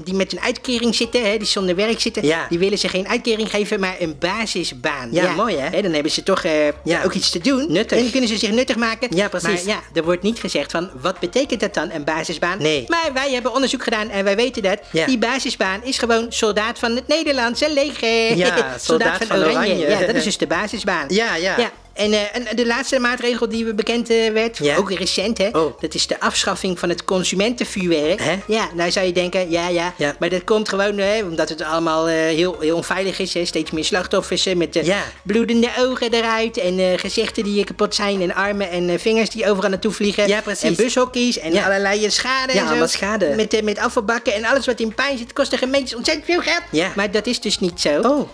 die 0.04 0.14
met 0.14 0.32
een 0.32 0.40
uitkering 0.40 0.94
zitten, 0.94 1.30
hè, 1.30 1.36
die 1.36 1.46
zonder 1.46 1.76
werk 1.76 2.00
zitten, 2.00 2.24
Ja. 2.26 2.46
die 2.48 2.58
willen 2.58 2.78
ze 2.78 2.88
geen 2.88 3.08
uitkering 3.08 3.50
geven, 3.50 3.80
maar 3.80 3.96
een 3.98 4.16
basisbaan. 4.18 5.08
Ja, 5.12 5.32
mooi, 5.34 5.56
hè? 5.56 5.82
Dan 5.82 5.92
hebben 5.92 6.12
ze 6.12 6.22
toch 6.22 6.44
eh, 6.44 6.52
Ja. 6.84 7.02
ook 7.04 7.12
iets 7.12 7.30
te 7.30 7.38
doen. 7.38 7.72
Nuttig. 7.72 7.96
En 7.96 8.02
dan 8.02 8.12
kunnen 8.12 8.28
ze 8.28 8.36
zich 8.38 8.50
nuttig 8.50 8.76
maken. 8.76 9.16
Ja, 9.16 9.28
precies. 9.28 9.64
Maar 9.64 9.74
ja, 9.74 9.80
er 9.94 10.04
wordt 10.04 10.22
niet 10.22 10.38
gezegd 10.40 10.70
van, 10.70 10.90
wat 11.00 11.18
betekent 11.18 11.60
dat 11.60 11.74
dan, 11.74 11.90
een 11.90 12.04
basisbaan? 12.04 12.58
Nee. 12.58 12.84
Maar 12.88 13.10
wij 13.14 13.32
hebben 13.32 13.54
onderzoek 13.54 13.82
gedaan 13.82 14.08
en 14.10 14.24
wij 14.24 14.36
weten 14.36 14.62
dat. 14.62 14.78
Die 15.06 15.18
basisbaan 15.18 15.84
is 15.84 15.98
gewoon 15.98 16.26
soldaat 16.28 16.78
van 16.78 16.94
het 16.96 17.08
Nederlandse 17.08 17.72
leger. 17.72 18.36
Ja, 18.36 18.74
soldaat 18.78 19.24
van 19.24 19.38
Oranje. 19.38 19.76
Ja, 19.88 19.98
dat 20.06 20.14
is 20.14 20.24
dus 20.24 20.38
de 20.38 20.46
basisbaan. 20.46 21.04
Ja, 21.08 21.34
ja. 21.34 21.58
ja. 21.58 21.70
En, 21.92 22.12
eh, 22.12 22.20
en 22.36 22.56
de 22.56 22.66
laatste 22.66 22.98
maatregel 22.98 23.48
die 23.48 23.64
we 23.64 23.74
bekend 23.74 24.10
eh, 24.10 24.30
werd, 24.32 24.58
Ja. 24.58 24.76
ook 24.76 24.90
recent 24.92 25.38
hè, 25.38 25.48
Oh. 25.52 25.80
dat 25.80 25.94
is 25.94 26.06
de 26.06 26.20
afschaffing 26.20 26.78
van 26.78 26.88
het 26.88 27.04
consumentenvuurwerk. 27.04 28.20
Hè? 28.22 28.34
Ja, 28.46 28.68
nou 28.74 28.90
zou 28.90 29.06
je 29.06 29.12
denken, 29.12 29.50
ja, 29.50 29.68
ja, 29.68 29.94
Ja. 29.96 30.16
maar 30.18 30.28
dat 30.28 30.44
komt 30.44 30.68
gewoon 30.68 30.98
hè, 30.98 31.22
omdat 31.22 31.48
het 31.48 31.62
allemaal 31.62 32.08
eh, 32.08 32.14
heel, 32.14 32.56
heel 32.60 32.76
onveilig 32.76 33.18
is. 33.18 33.34
Hè. 33.34 33.44
Steeds 33.44 33.70
meer 33.70 33.84
slachtoffers 33.84 34.44
met 34.54 34.80
Ja. 34.82 35.02
bloedende 35.24 35.68
ogen 35.78 36.12
eruit 36.12 36.56
en 36.58 36.98
gezichten 36.98 37.44
die 37.44 37.64
kapot 37.64 37.94
zijn 37.94 38.22
en 38.22 38.34
armen 38.34 38.70
en 38.70 39.00
vingers 39.00 39.30
die 39.30 39.50
overal 39.50 39.70
naartoe 39.70 39.92
vliegen. 39.92 40.28
Ja, 40.28 40.40
precies. 40.40 40.62
En 40.62 40.74
bushokkies 40.74 41.38
en 41.38 41.56
allerlei 41.64 42.10
schade 42.10 42.52
Ja, 42.52 42.58
en 42.58 42.64
zo. 42.64 42.70
allemaal 42.70 42.88
schade. 42.88 43.32
Met, 43.36 43.62
met 43.62 43.78
afvalbakken 43.78 44.34
en 44.34 44.44
alles 44.44 44.66
wat 44.66 44.80
in 44.80 44.94
pijn 44.94 45.18
zit, 45.18 45.32
kost 45.32 45.50
de 45.50 45.56
gemeentes 45.56 45.94
ontzettend 45.94 46.26
veel 46.26 46.40
geld. 46.40 46.62
Ja. 46.70 46.92
Maar 46.96 47.10
dat 47.10 47.26
is 47.26 47.40
dus 47.40 47.58
niet 47.58 47.80
zo. 47.80 48.00
Oh. 48.00 48.28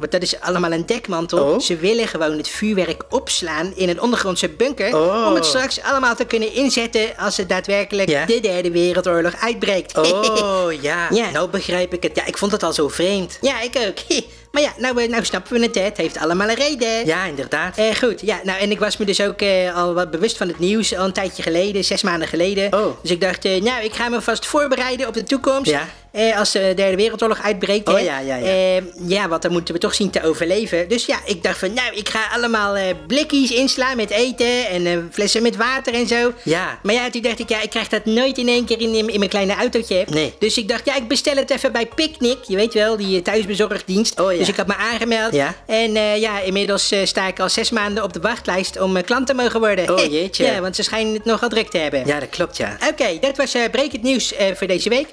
Want 0.00 0.12
dat 0.12 0.22
is 0.22 0.40
allemaal 0.40 0.72
een 0.72 0.86
dekmantel. 0.86 1.44
Oh. 1.52 1.60
Ze 1.60 1.76
willen 1.76 2.08
gewoon 2.08 2.36
het 2.36 2.48
vuurwerk 2.48 3.02
opslaan 3.10 3.72
in 3.76 3.88
een 3.88 4.00
ondergrondse 4.00 4.48
bunker. 4.48 4.96
Oh. 4.96 5.26
Om 5.28 5.34
het 5.34 5.44
straks 5.46 5.80
allemaal 5.82 6.14
te 6.14 6.24
kunnen 6.24 6.54
inzetten 6.54 7.16
als 7.16 7.36
het 7.36 7.48
daadwerkelijk 7.48 8.08
Ja. 8.08 8.26
de 8.26 8.40
derde 8.40 8.70
wereldoorlog 8.70 9.34
uitbreekt. 9.40 9.98
Oh, 9.98 10.72
ja. 10.82 11.08
Ja. 11.10 11.30
Nou 11.30 11.48
begrijp 11.50 11.92
ik 11.94 12.02
het. 12.02 12.16
Ja, 12.16 12.26
ik 12.26 12.38
vond 12.38 12.52
het 12.52 12.62
al 12.62 12.72
zo 12.72 12.88
vreemd. 12.88 13.38
ja, 13.40 13.60
ik 13.60 13.76
ook. 13.88 13.98
Maar 14.52 14.62
ja, 14.62 14.72
nou, 14.78 15.02
eh, 15.02 15.08
nou 15.08 15.24
snappen 15.24 15.52
we 15.52 15.66
het. 15.66 15.74
Hè. 15.74 15.82
Het 15.82 15.96
heeft 15.96 16.18
allemaal 16.18 16.48
een 16.48 16.54
reden. 16.54 17.06
Ja, 17.06 17.24
inderdaad. 17.24 17.78
Eh, 17.78 17.94
goed, 17.94 18.20
ja, 18.20 18.40
nou 18.42 18.60
en 18.60 18.70
ik 18.70 18.78
was 18.78 18.96
me 18.96 19.04
dus 19.04 19.20
ook 19.22 19.40
eh, 19.40 19.76
al 19.76 19.94
wat 19.94 20.10
bewust 20.10 20.36
van 20.36 20.48
het 20.48 20.58
nieuws 20.58 20.96
al 20.96 21.04
een 21.04 21.12
tijdje 21.12 21.42
geleden, 21.42 21.84
zes 21.84 22.02
maanden 22.02 22.28
geleden. 22.28 22.74
Oh. 22.74 23.02
Dus 23.02 23.10
ik 23.10 23.20
dacht, 23.20 23.44
eh, 23.44 23.60
nou, 23.62 23.84
ik 23.84 23.92
ga 23.92 24.08
me 24.08 24.20
vast 24.20 24.46
voorbereiden 24.46 25.06
op 25.06 25.14
de 25.14 25.22
toekomst. 25.22 25.70
Ja. 25.70 25.88
Eh, 26.12 26.38
als 26.38 26.52
de 26.52 26.72
derde 26.76 26.96
wereldoorlog 26.96 27.42
uitbreekt. 27.42 27.88
Oh, 27.88 27.94
hè. 27.94 28.00
ja, 28.00 28.18
ja, 28.18 28.36
ja. 28.36 28.46
Eh, 28.46 28.82
ja, 29.06 29.28
want 29.28 29.42
dan 29.42 29.52
moeten 29.52 29.74
we 29.74 29.80
toch 29.80 29.94
zien 29.94 30.10
te 30.10 30.22
overleven. 30.22 30.88
Dus 30.88 31.06
ja, 31.06 31.18
ik 31.24 31.42
dacht 31.42 31.58
van, 31.58 31.72
nou, 31.74 31.94
ik 31.94 32.08
ga 32.08 32.20
allemaal 32.32 32.76
eh, 32.76 32.84
blikjes 33.06 33.50
inslaan 33.50 33.96
met 33.96 34.10
eten 34.10 34.68
en 34.68 34.86
eh, 34.86 34.98
flessen 35.10 35.42
met 35.42 35.56
water 35.56 35.94
en 35.94 36.06
zo. 36.06 36.32
Ja. 36.42 36.78
Maar 36.82 36.94
ja, 36.94 37.10
toen 37.10 37.22
dacht 37.22 37.38
ik, 37.38 37.48
ja, 37.48 37.62
ik 37.62 37.70
krijg 37.70 37.88
dat 37.88 38.04
nooit 38.04 38.38
in 38.38 38.48
één 38.48 38.64
keer 38.64 38.80
in, 38.80 38.94
in, 38.94 39.08
in 39.08 39.18
mijn 39.18 39.30
kleine 39.30 39.54
autootje. 39.54 40.04
Nee. 40.08 40.34
Dus 40.38 40.58
ik 40.58 40.68
dacht, 40.68 40.84
ja, 40.84 40.96
ik 40.96 41.08
bestel 41.08 41.36
het 41.36 41.50
even 41.50 41.72
bij 41.72 41.86
Picnic. 41.94 42.38
Je 42.46 42.56
weet 42.56 42.74
wel, 42.74 42.96
die 42.96 43.16
eh, 43.16 43.22
thuisbezorgdienst. 43.22 44.20
Oh, 44.20 44.32
ja. 44.32 44.39
Dus 44.40 44.48
ik 44.48 44.56
had 44.56 44.66
me 44.66 44.76
aangemeld. 44.76 45.34
Ja. 45.34 45.54
En 45.66 45.96
eh, 45.96 46.20
ja, 46.20 46.40
inmiddels 46.40 46.90
eh, 46.90 47.06
sta 47.06 47.26
ik 47.26 47.40
al 47.40 47.48
zes 47.48 47.70
maanden 47.70 48.02
op 48.02 48.12
de 48.12 48.20
wachtlijst 48.20 48.80
om 48.80 48.96
eh, 48.96 49.04
klant 49.04 49.26
te 49.26 49.34
mogen 49.34 49.60
worden. 49.60 49.90
Oh, 49.90 50.12
jeetje. 50.12 50.44
ja, 50.44 50.60
want 50.60 50.76
ze 50.76 50.82
schijnen 50.82 51.14
het 51.14 51.24
nogal 51.24 51.48
druk 51.48 51.70
te 51.70 51.78
hebben. 51.78 52.06
Ja, 52.06 52.20
dat 52.20 52.28
klopt, 52.28 52.56
ja. 52.56 52.76
Oké, 52.90 53.18
dat 53.20 53.36
was 53.36 53.54
eh 53.54 53.70
Breek 53.70 54.02
Nieuws 54.02 54.34
eh, 54.34 54.54
voor 54.54 54.66
deze 54.66 54.88
week. 54.88 55.08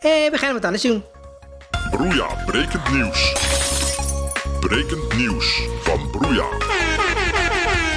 Eh, 0.00 0.10
we 0.30 0.38
gaan 0.38 0.52
wat 0.52 0.64
anders 0.64 0.82
doen. 0.82 1.02
Broeia, 1.90 2.26
brekend 2.46 2.90
nieuws. 2.92 3.32
Brekend 4.60 5.16
nieuws 5.16 5.62
van 5.82 6.10
Broeia. 6.10 6.46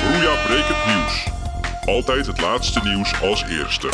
Broeia, 0.09 0.35
brekend 0.47 0.85
nieuws. 0.85 1.23
Altijd 1.85 2.25
het 2.25 2.41
laatste 2.41 2.79
nieuws 2.83 3.21
als 3.21 3.43
eerste. 3.49 3.89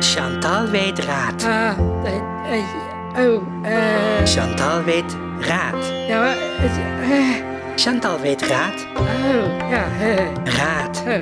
Chantal 0.00 0.66
weet 0.66 0.98
raad. 0.98 1.44
Ah, 1.44 1.78
eh, 2.04 2.58
eh, 2.58 2.93
oh, 3.16 3.42
eh, 3.62 4.24
Chantal 4.24 4.82
weet 4.82 5.16
raad. 5.40 5.92
ja, 6.08 6.18
maar, 6.20 6.36
het, 6.38 6.78
eh, 7.10 7.44
Chantal 7.76 8.20
weet 8.20 8.42
raad. 8.46 8.86
oh, 8.96 9.68
ja, 9.70 9.86
eh, 10.00 10.26
Raad. 10.44 11.02
eh, 11.06 11.20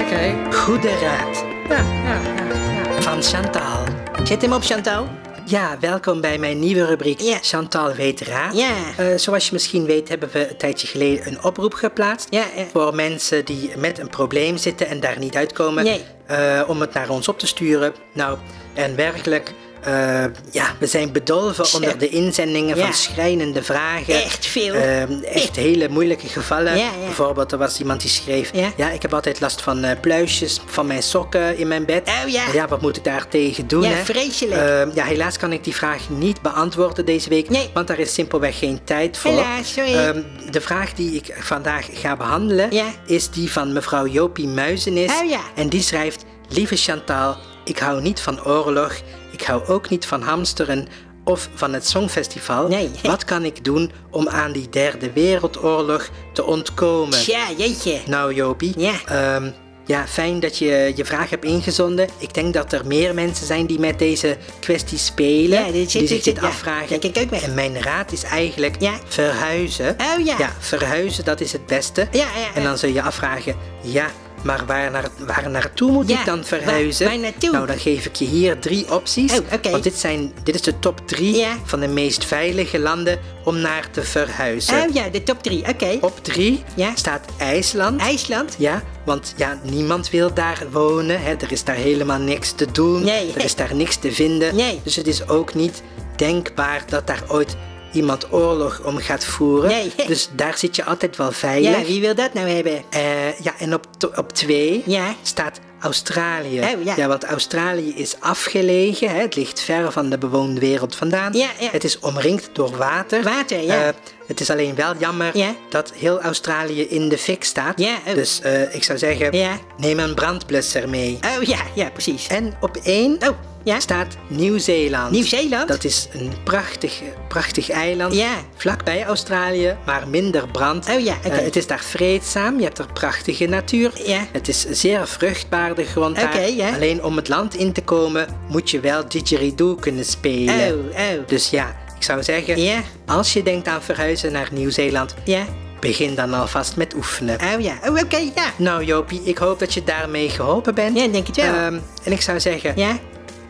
oké, 0.00 0.54
Goede 0.56 0.88
raad. 0.98 1.44
ja, 1.68 1.76
ja, 2.04 2.20
ja, 2.36 2.72
ja. 2.94 3.02
Van 3.02 3.22
Chantal. 3.22 3.84
Zet 4.24 4.42
hem 4.42 4.52
op, 4.52 4.62
Chantal. 4.62 5.08
Ja, 5.46 5.76
welkom 5.80 6.20
bij 6.20 6.38
mijn 6.38 6.58
nieuwe 6.58 6.84
rubriek 6.86 7.20
Ja. 7.20 7.38
Chantal 7.40 7.92
weet 7.94 8.20
raad. 8.20 8.56
Ja. 8.56 8.70
Eh, 8.96 9.06
zoals 9.16 9.46
je 9.46 9.52
misschien 9.52 9.84
weet 9.84 10.08
hebben 10.08 10.28
we 10.32 10.48
een 10.50 10.56
tijdje 10.56 10.86
geleden 10.86 11.26
een 11.26 11.44
oproep 11.44 11.74
geplaatst. 11.74 12.26
Ja, 12.30 12.44
ja. 12.56 12.64
Voor 12.72 12.94
mensen 12.94 13.44
die 13.44 13.70
met 13.78 13.98
een 13.98 14.08
probleem 14.08 14.56
zitten 14.56 14.88
en 14.88 15.00
daar 15.00 15.18
niet 15.18 15.36
uitkomen. 15.36 15.84
Nee. 15.84 16.04
eh, 16.26 16.62
om 16.66 16.80
het 16.80 16.92
naar 16.94 17.08
ons 17.08 17.28
op 17.28 17.38
te 17.38 17.46
sturen. 17.46 17.94
Nou, 18.12 18.38
en 18.74 18.96
werkelijk... 18.96 19.52
eh, 19.84 20.24
ja, 20.50 20.74
we 20.78 20.86
zijn 20.86 21.12
bedolven 21.12 21.66
onder 21.74 21.98
de 21.98 22.08
inzendingen 22.08 22.76
Ja. 22.76 22.84
van 22.84 22.92
schrijnende 22.94 23.62
vragen. 23.62 24.22
Echt 24.22 24.46
veel. 24.46 24.74
Ehm, 24.74 25.12
echt 25.22 25.56
hele 25.56 25.88
moeilijke 25.88 26.26
gevallen. 26.26 26.76
Ja, 26.76 26.84
ja. 26.84 27.04
Bijvoorbeeld, 27.04 27.52
er 27.52 27.58
was 27.58 27.80
iemand 27.80 28.00
die 28.00 28.10
schreef... 28.10 28.50
Ja. 28.76 28.90
ik 28.90 29.02
heb 29.02 29.14
altijd 29.14 29.40
last 29.40 29.62
van 29.62 29.84
eh, 29.84 30.00
pluisjes 30.00 30.60
van 30.66 30.86
mijn 30.86 31.02
sokken 31.02 31.58
in 31.58 31.68
mijn 31.68 31.84
bed. 31.84 32.08
Oh, 32.24 32.30
ja. 32.30 32.42
Ja, 32.52 32.68
wat 32.68 32.80
moet 32.80 32.96
ik 32.96 33.04
daar 33.04 33.28
tegen 33.28 33.66
doen? 33.66 33.82
Ja, 33.82 33.88
hè? 33.88 34.04
vreselijk. 34.04 34.60
Ehm, 34.60 34.90
ja, 34.94 35.04
helaas 35.04 35.36
kan 35.38 35.52
ik 35.52 35.64
die 35.64 35.74
vraag 35.74 36.08
niet 36.08 36.42
beantwoorden 36.42 37.04
deze 37.04 37.28
week. 37.28 37.48
Nee. 37.50 37.70
Want 37.74 37.86
daar 37.86 37.98
is 37.98 38.14
simpelweg 38.14 38.58
geen 38.58 38.80
tijd 38.84 39.18
voor. 39.18 39.30
Helaas, 39.30 39.72
sorry. 39.72 39.94
Ehm, 39.94 40.22
de 40.50 40.60
vraag 40.60 40.92
die 40.92 41.12
ik 41.12 41.34
vandaag 41.40 41.86
ga 41.92 42.16
behandelen 42.16 42.70
is 43.06 43.30
die 43.30 43.52
van 43.52 43.72
mevrouw 43.72 44.06
Jopie 44.06 44.48
Muizenis. 44.48 45.12
Oh, 45.22 45.30
ja. 45.30 45.40
En 45.54 45.68
die 45.68 45.82
schrijft: 45.82 46.24
Lieve 46.48 46.76
Chantal, 46.76 47.36
ik 47.64 47.78
hou 47.78 48.00
niet 48.02 48.20
van 48.20 48.44
oorlog. 48.44 48.92
Ik 49.34 49.42
hou 49.42 49.66
ook 49.66 49.88
niet 49.88 50.06
van 50.06 50.22
hamsteren 50.22 50.86
of 51.24 51.48
van 51.54 51.72
het 51.72 51.86
Songfestival. 51.88 52.68
Nee. 52.68 52.90
Wat 53.02 53.24
kan 53.24 53.44
ik 53.44 53.64
doen 53.64 53.92
om 54.10 54.28
aan 54.28 54.52
die 54.52 54.68
derde 54.68 55.12
wereldoorlog 55.12 56.08
te 56.32 56.44
ontkomen? 56.44 57.18
Tja, 57.18 57.44
jeetje. 57.56 57.98
Nou, 58.06 58.34
Jopie. 58.34 58.72
Ja. 58.76 58.92
ehm, 59.06 59.50
ja, 59.86 60.06
fijn 60.06 60.40
dat 60.40 60.58
je 60.58 60.92
je 60.96 61.04
vraag 61.04 61.30
hebt 61.30 61.44
ingezonden. 61.44 62.08
Ik 62.18 62.34
denk 62.34 62.54
dat 62.54 62.72
er 62.72 62.86
meer 62.86 63.14
mensen 63.14 63.46
zijn 63.46 63.66
die 63.66 63.78
met 63.78 63.98
deze 63.98 64.36
kwestie 64.60 64.98
spelen. 64.98 65.66
Ja, 65.66 65.72
dit 65.72 65.90
zit- 65.90 66.00
die 66.00 66.08
zich 66.08 66.22
dit 66.22 66.36
ja. 66.40 66.46
afvragen. 66.46 66.96
Ook 66.96 67.30
wel. 67.30 67.40
En 67.40 67.54
mijn 67.54 67.82
raad 67.82 68.12
is 68.12 68.22
eigenlijk 68.22 68.76
Ja. 68.78 68.94
verhuizen. 69.06 69.96
Oh, 70.18 70.24
ja. 70.24 70.34
Ja, 70.38 70.52
verhuizen, 70.58 71.24
dat 71.24 71.40
is 71.40 71.52
het 71.52 71.66
beste. 71.66 72.08
Ja, 72.10 72.18
ja, 72.18 72.54
En 72.54 72.62
ja. 72.62 72.68
dan 72.68 72.78
zul 72.78 72.90
je 72.90 73.02
afvragen, 73.02 73.56
ja, 73.82 74.06
maar 74.44 74.66
waar, 74.66 74.90
naar, 74.90 75.08
waar 75.18 75.50
naartoe 75.50 75.90
moet 75.92 76.08
Ja, 76.08 76.18
ik 76.20 76.26
dan 76.26 76.44
verhuizen? 76.44 77.06
waar 77.06 77.18
naartoe? 77.18 77.50
Nou, 77.50 77.66
dan 77.66 77.78
geef 77.78 78.04
ik 78.06 78.16
je 78.16 78.24
hier 78.24 78.58
drie 78.58 78.92
opties. 78.92 79.32
Oh. 79.32 79.38
Want 79.70 79.82
dit, 79.82 79.94
zijn, 79.98 80.32
dit 80.42 80.54
is 80.54 80.62
de 80.62 80.78
top 80.78 81.00
drie 81.08 81.36
Ja. 81.36 81.56
van 81.64 81.80
de 81.80 81.88
meest 81.88 82.24
veilige 82.24 82.78
landen 82.78 83.18
om 83.44 83.58
naar 83.58 83.90
te 83.90 84.02
verhuizen. 84.02 84.82
Oh 84.82 84.94
ja, 84.94 85.08
de 85.08 85.22
top 85.22 85.42
3, 85.42 85.68
oké. 85.68 85.98
Op 86.00 86.24
drie 86.24 86.62
Ja. 86.74 86.92
staat 86.94 87.24
IJsland. 87.36 88.00
IJsland? 88.00 88.54
Ja, 88.58 88.82
want 89.04 89.34
ja, 89.36 89.58
niemand 89.62 90.10
wil 90.10 90.34
daar 90.34 90.62
wonen. 90.70 91.22
Hè. 91.22 91.30
Er 91.34 91.52
is 91.52 91.64
daar 91.64 91.76
helemaal 91.76 92.18
niks 92.20 92.52
te 92.52 92.70
doen. 92.72 93.04
Nee. 93.04 93.32
Er 93.34 93.44
is 93.44 93.54
daar 93.54 93.74
niks 93.74 93.96
te 93.96 94.12
vinden. 94.12 94.54
Nee. 94.56 94.80
Dus 94.84 94.96
het 94.96 95.06
is 95.06 95.28
ook 95.28 95.54
niet 95.54 95.82
denkbaar 96.16 96.82
dat 96.88 97.06
daar 97.06 97.22
ooit 97.28 97.56
iemand 97.94 98.32
oorlog 98.32 98.80
om 98.84 98.98
gaat 98.98 99.24
voeren. 99.24 99.70
Nee. 99.70 99.92
Dus 100.06 100.28
daar 100.32 100.58
zit 100.58 100.76
je 100.76 100.84
altijd 100.84 101.16
wel 101.16 101.32
veilig. 101.32 101.78
Ja, 101.78 101.84
wie 101.84 102.00
wil 102.00 102.14
dat 102.14 102.34
nou 102.34 102.48
hebben? 102.48 102.82
Eh, 102.90 103.38
ja, 103.40 103.54
en 103.58 103.74
op, 103.74 103.86
op 104.16 104.32
twee 104.32 104.82
Ja. 104.86 105.14
staat 105.22 105.60
Australië. 105.80 106.60
Oh, 106.60 106.96
ja. 106.96 107.06
want 107.08 107.24
Australië 107.24 107.94
is 107.96 108.14
afgelegen. 108.20 109.08
Hè. 109.08 109.20
Het 109.20 109.36
ligt 109.36 109.60
ver 109.60 109.92
van 109.92 110.10
de 110.10 110.18
bewoonde 110.18 110.60
wereld 110.60 110.96
vandaan. 110.96 111.32
Ja, 111.32 111.48
ja. 111.60 111.68
Het 111.70 111.84
is 111.84 111.98
omringd 111.98 112.48
door 112.52 112.76
water. 112.76 113.22
Water, 113.22 113.60
ja. 113.62 113.84
Eh, 113.86 113.94
het 114.26 114.40
is 114.40 114.50
alleen 114.50 114.74
wel 114.74 114.92
jammer 114.98 115.36
Ja. 115.36 115.54
dat 115.68 115.92
heel 115.96 116.20
Australië 116.20 116.82
in 116.82 117.08
de 117.08 117.18
fik 117.18 117.44
staat. 117.44 117.78
Ja, 117.78 117.96
oh. 118.06 118.14
Dus 118.14 118.40
eh, 118.40 118.74
ik 118.74 118.84
zou 118.84 118.98
zeggen, 118.98 119.58
neem 119.76 119.98
een 119.98 120.14
brandblusser 120.14 120.88
mee. 120.88 121.18
Oh 121.36 121.42
ja, 121.42 121.58
ja, 121.74 121.90
precies. 121.90 122.26
En 122.26 122.54
op 122.60 122.76
één 122.76 123.12
Oh, 123.28 123.36
ja. 123.64 123.80
staat 123.80 124.16
Nieuw-Zeeland. 124.28 125.10
Nieuw-Zeeland? 125.10 125.68
Dat 125.68 125.84
is 125.84 126.08
een 126.12 126.32
prachtig, 126.44 127.00
prachtig 127.28 127.70
eiland. 127.70 128.14
Ja. 128.14 128.34
Vlakbij 128.56 129.04
Australië, 129.04 129.76
maar 129.86 130.08
minder 130.08 130.48
brand. 130.48 130.88
Oh 130.88 131.00
ja, 131.00 131.16
oké. 131.24 131.28
Eh, 131.36 131.44
het 131.44 131.56
is 131.56 131.66
daar 131.66 131.80
vreedzaam, 131.84 132.58
je 132.58 132.64
hebt 132.64 132.78
er 132.78 132.86
prachtige 132.92 133.46
natuur. 133.46 133.90
Ja. 134.06 134.20
Het 134.32 134.48
is 134.48 134.66
zeer 134.70 135.06
vruchtbaar, 135.08 135.74
de 135.74 135.84
grond 135.84 136.16
daar. 136.16 136.24
Oké, 136.24 136.40
ja. 136.44 136.74
Alleen 136.74 137.04
om 137.04 137.16
het 137.16 137.28
land 137.28 137.54
in 137.56 137.72
te 137.72 137.82
komen, 137.82 138.26
moet 138.48 138.70
je 138.70 138.80
wel 138.80 139.08
didgeridoo 139.08 139.74
kunnen 139.74 140.04
spelen. 140.04 140.54
Oh, 140.78 140.84
oh. 140.90 141.26
Dus 141.26 141.50
ja, 141.50 141.76
ik 141.96 142.02
zou 142.02 142.22
zeggen, 142.22 142.60
Ja. 142.60 142.80
als 143.06 143.32
je 143.32 143.42
denkt 143.42 143.68
aan 143.68 143.82
verhuizen 143.82 144.32
naar 144.32 144.48
Nieuw-Zeeland, 144.52 145.14
Ja. 145.24 145.44
begin 145.80 146.14
dan 146.14 146.34
alvast 146.34 146.76
met 146.76 146.94
oefenen. 146.94 147.38
Oh 147.54 147.60
ja, 147.60 147.78
oh 147.88 147.98
oké, 148.02 148.16
ja. 148.16 148.52
Nou 148.56 148.84
Jopie, 148.84 149.20
ik 149.24 149.38
hoop 149.38 149.58
dat 149.58 149.74
je 149.74 149.84
daarmee 149.84 150.28
geholpen 150.28 150.74
bent. 150.74 150.96
Ja, 150.98 151.06
denk 151.06 151.26
het 151.26 151.36
wel. 151.36 151.44
Ehm, 151.54 151.78
en 152.04 152.12
ik 152.12 152.20
zou 152.20 152.40
zeggen, 152.40 152.72
Ja? 152.76 152.98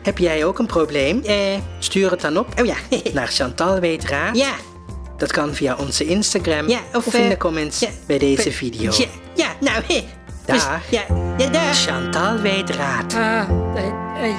Heb 0.05 0.17
jij 0.17 0.45
ook 0.45 0.59
een 0.59 0.65
probleem? 0.65 1.21
Eh, 1.23 1.35
Stuur 1.79 2.11
het 2.11 2.21
dan 2.21 2.37
op 2.37 2.47
oh 2.59 2.65
ja. 2.65 2.75
naar 3.13 3.27
Chantal 3.27 3.79
Weet 3.79 4.05
Raad. 4.05 4.37
ja. 4.37 4.53
Dat 5.17 5.31
kan 5.31 5.53
via 5.53 5.75
onze 5.79 6.05
Instagram 6.05 6.69
Ja, 6.69 6.79
of, 6.93 7.13
in 7.13 7.23
eh, 7.23 7.29
de 7.29 7.37
comments 7.37 7.79
ja, 7.79 7.87
bij 8.05 8.17
deze 8.17 8.51
video. 8.51 8.91
Ja, 8.97 9.05
ja 9.35 9.47
nou, 9.59 9.83
hé. 9.87 10.03
Dus, 10.45 10.63
Dag. 10.63 10.81
ja, 10.91 11.01
ja, 11.37 11.49
dag. 11.49 11.77
Chantal 11.83 12.37
Weet 12.37 12.69
Raad. 12.69 13.13
Ah, 13.13 13.21
eh, 13.75 14.29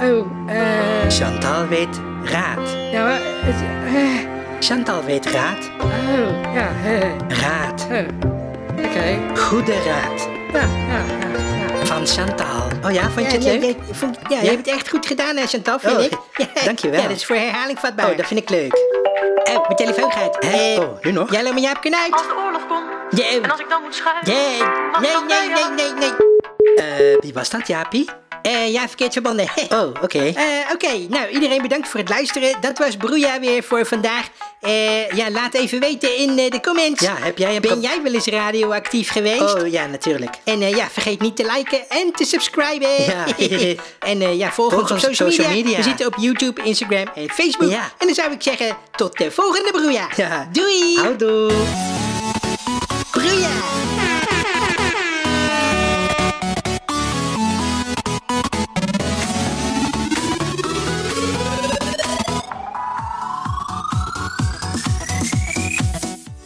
eh, 0.00 0.14
oh, 0.16 0.26
eh, 0.48 1.10
Chantal 1.10 1.66
Weet 1.66 2.00
Raad. 2.24 2.76
ja, 2.92 3.02
maar, 3.02 3.20
eh, 3.20 4.26
Chantal 4.60 5.04
Weet 5.04 5.26
Raad. 5.30 5.70
oh, 5.80 6.54
ja, 6.54 6.70
eh, 6.84 7.10
Raad. 7.28 7.86
eh, 7.90 8.04
oké, 8.84 9.38
Goede 9.40 9.72
raad. 9.82 10.28
ja, 10.52 10.60
ja. 10.88 11.67
Van 11.88 12.06
Chantal. 12.06 12.62
Oh 12.84 12.90
ja, 12.92 13.02
vond 13.10 13.26
je 13.26 13.32
het 13.36 13.44
ja, 13.44 13.50
leuk? 13.52 13.62
ja, 13.62 13.68
ik 13.68 13.76
vond- 13.92 14.18
ja, 14.28 14.40
je 14.40 14.46
hebt 14.46 14.66
het 14.66 14.74
echt 14.74 14.88
goed 14.88 15.06
gedaan, 15.06 15.36
hè, 15.36 15.46
Chantal, 15.46 15.78
vind 15.78 15.96
Oh, 15.96 16.02
ik. 16.02 16.12
Ja, 16.36 16.46
dankjewel. 16.64 17.00
Ja, 17.02 17.08
dat 17.08 17.16
is 17.16 17.24
voor 17.26 17.36
herhaling 17.36 17.78
vatbaar. 17.78 18.10
Oh, 18.10 18.16
dat 18.16 18.26
vind 18.26 18.40
ik 18.40 18.50
leuk. 18.50 18.76
Oh, 19.44 19.62
mijn 19.62 19.76
telefoon 19.76 20.12
gaat. 20.12 20.36
Hè? 20.44 20.72
Eh, 20.74 20.80
Oh, 20.80 21.02
nu 21.02 21.12
nog? 21.12 21.32
Ja, 21.32 21.42
laat 21.42 21.54
me 21.54 21.60
Jaap 21.60 21.84
uit. 21.84 22.12
Als 22.12 22.22
de 22.22 22.34
oorlog 22.44 22.66
komt 22.66 22.84
Ja, 23.20 23.26
en 23.28 23.50
als 23.50 23.60
ik 23.60 23.68
dan 23.68 23.82
moet 23.82 23.94
schuiven. 23.94 24.32
nee, 24.32 24.62
nee, 25.00 25.48
nee, 25.48 25.64
nee, 25.76 25.92
nee. 25.92 26.12
Eh, 27.14 27.20
wie 27.20 27.32
was 27.32 27.50
dat, 27.50 27.66
Jaapie? 27.66 28.08
Eh, 28.42 28.72
ja, 28.72 28.88
verkeerd 28.88 29.12
verbonden. 29.12 29.46
Oh, 29.68 29.88
oké. 30.02 30.18
Eh, 30.18 30.44
Oké, 30.72 31.06
nou 31.08 31.28
iedereen 31.28 31.62
bedankt 31.62 31.88
voor 31.88 32.00
het 32.00 32.08
luisteren. 32.08 32.60
Dat 32.60 32.78
was 32.78 32.96
Broeia 32.96 33.40
weer 33.40 33.62
voor 33.62 33.86
vandaag. 33.86 34.28
Eh, 34.60 35.10
ja, 35.10 35.30
laat 35.30 35.54
even 35.54 35.80
weten 35.80 36.16
in 36.16 36.36
de 36.36 36.60
comments. 36.62 37.02
Ja, 37.02 37.16
heb 37.20 37.38
jij 37.38 37.54
een 37.54 37.60
Ben 37.60 37.80
jij 37.80 38.02
wel 38.02 38.12
eens 38.12 38.26
radioactief 38.26 39.10
geweest? 39.10 39.54
Oh, 39.54 39.66
ja, 39.70 39.86
natuurlijk. 39.86 40.36
En 40.44 40.58
ja, 40.58 40.88
vergeet 40.90 41.20
niet 41.20 41.36
te 41.36 41.52
liken 41.56 41.88
en 41.88 42.12
te 42.12 42.24
subscriben. 42.24 43.02
Ja. 43.02 43.24
en 44.10 44.36
ja, 44.36 44.52
volg, 44.52 44.80
ons 44.80 44.90
op 44.90 44.98
social, 44.98 45.30
media. 45.30 45.48
media. 45.48 45.76
We 45.76 45.82
zitten 45.82 46.06
op 46.06 46.14
YouTube, 46.16 46.62
Instagram 46.62 47.06
en 47.14 47.30
Facebook. 47.30 47.70
Ja. 47.70 47.92
En 47.98 48.06
dan 48.06 48.14
zou 48.14 48.32
ik 48.32 48.42
zeggen, 48.42 48.76
tot 48.96 49.18
de 49.18 49.30
volgende 49.30 49.70
Broeia. 49.70 50.08
Ja. 50.16 50.48
Doei. 50.52 50.96
Houdoe. 50.96 51.52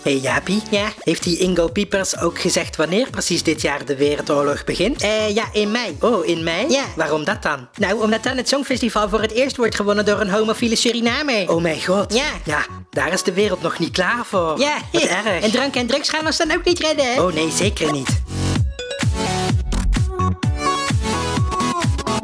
Hey 0.02 0.16
Jaapie, 0.18 0.62
Ja? 0.70 0.92
heeft 0.98 1.22
die 1.22 1.38
Ingo 1.38 1.68
Piepers 1.68 2.18
ook 2.18 2.40
gezegd 2.40 2.76
wanneer 2.76 3.10
precies 3.10 3.42
dit 3.42 3.60
jaar 3.60 3.84
de 3.84 3.96
Wereldoorlog 3.96 4.64
begint? 4.64 5.02
Eh, 5.02 5.34
ja, 5.34 5.44
in 5.52 5.70
mei. 5.70 5.96
Oh, 6.00 6.26
in 6.26 6.42
mei? 6.42 6.68
Ja. 6.70 6.84
Waarom 6.96 7.24
dat 7.24 7.42
dan? 7.42 7.68
Nou, 7.76 8.02
omdat 8.02 8.22
dan 8.22 8.36
het 8.36 8.48
Songfestival 8.48 9.08
voor 9.08 9.20
het 9.20 9.30
eerst 9.32 9.56
wordt 9.56 9.74
gewonnen 9.74 10.04
door 10.04 10.20
een 10.20 10.30
homofiele 10.30 10.76
Surinamer. 10.76 11.50
Oh 11.50 11.62
mijn 11.62 11.84
god. 11.84 12.14
Ja. 12.14 12.24
Ja, 12.44 12.66
daar 12.90 13.12
is 13.12 13.22
de 13.22 13.32
wereld 13.32 13.62
nog 13.62 13.78
niet 13.78 13.90
klaar 13.92 14.24
voor. 14.24 14.58
Ja, 14.58 14.76
Wat 14.92 15.02
erg. 15.24 15.42
en 15.42 15.50
drank 15.50 15.74
en 15.74 15.86
drugs 15.86 16.08
gaan 16.08 16.26
ons 16.26 16.36
dan 16.36 16.52
ook 16.52 16.64
niet 16.64 16.78
redden. 16.78 17.12
hè? 17.14 17.20
Oh 17.22 17.32
nee, 17.32 17.50
zeker 17.50 17.92
niet. 17.92 18.08